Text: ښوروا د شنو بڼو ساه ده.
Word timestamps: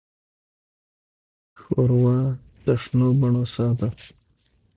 ښوروا 1.61 2.17
د 2.65 2.67
شنو 2.81 3.07
بڼو 3.19 3.43
ساه 3.53 3.73
ده. 3.79 3.89